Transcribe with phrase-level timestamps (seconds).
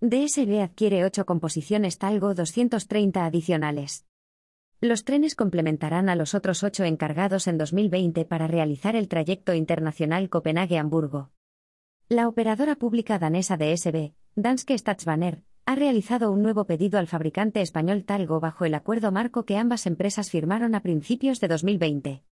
[0.00, 4.06] DSB adquiere 8 composiciones Talgo 230 adicionales.
[4.80, 10.30] Los trenes complementarán a los otros 8 encargados en 2020 para realizar el trayecto internacional
[10.30, 11.32] Copenhague-Hamburgo.
[12.08, 18.04] La operadora pública danesa DSB, Danske Statsbaner, ha realizado un nuevo pedido al fabricante español
[18.04, 22.22] Talgo bajo el acuerdo marco que ambas empresas firmaron a principios de 2020.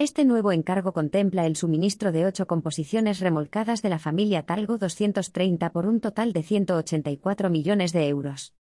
[0.00, 5.72] Este nuevo encargo contempla el suministro de ocho composiciones remolcadas de la familia Talgo 230
[5.72, 8.54] por un total de 184 millones de euros.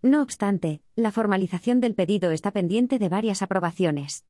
[0.00, 4.26] No obstante, la formalización del pedido está pendiente de varias aprobaciones.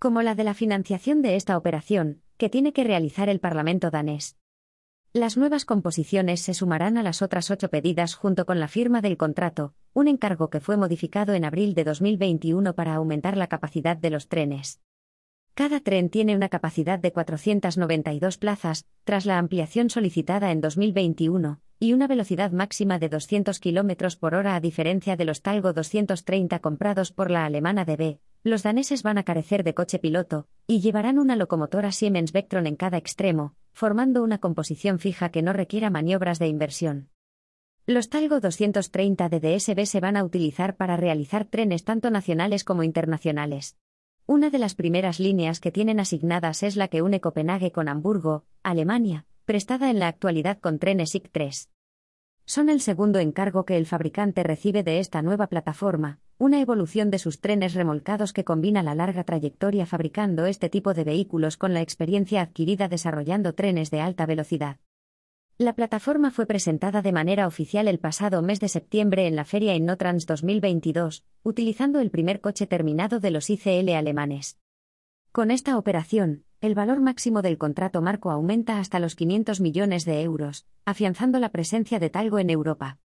[0.00, 4.36] Como la de la financiación de esta operación, que tiene que realizar el Parlamento danés.
[5.12, 9.16] Las nuevas composiciones se sumarán a las otras ocho pedidas junto con la firma del
[9.16, 14.10] contrato, un encargo que fue modificado en abril de 2021 para aumentar la capacidad de
[14.10, 14.80] los trenes.
[15.54, 21.92] Cada tren tiene una capacidad de 492 plazas, tras la ampliación solicitada en 2021, y
[21.92, 27.12] una velocidad máxima de 200 km por hora a diferencia de los Talgo 230 comprados
[27.12, 28.18] por la alemana DB.
[28.42, 32.74] Los daneses van a carecer de coche piloto, y llevarán una locomotora Siemens Vectron en
[32.74, 37.10] cada extremo, formando una composición fija que no requiera maniobras de inversión.
[37.86, 42.82] Los Talgo 230 de DSB se van a utilizar para realizar trenes tanto nacionales como
[42.82, 43.76] internacionales.
[44.26, 48.44] Una de las primeras líneas que tienen asignadas es la que une Copenhague con Hamburgo,
[48.62, 51.68] Alemania, prestada en la actualidad con trenes IC3.
[52.46, 57.18] Son el segundo encargo que el fabricante recibe de esta nueva plataforma, una evolución de
[57.18, 61.82] sus trenes remolcados que combina la larga trayectoria fabricando este tipo de vehículos con la
[61.82, 64.78] experiencia adquirida desarrollando trenes de alta velocidad.
[65.56, 69.76] La plataforma fue presentada de manera oficial el pasado mes de septiembre en la Feria
[69.76, 74.58] Innotrans 2022, utilizando el primer coche terminado de los ICL alemanes.
[75.30, 80.22] Con esta operación, el valor máximo del contrato marco aumenta hasta los 500 millones de
[80.22, 82.98] euros, afianzando la presencia de Talgo en Europa.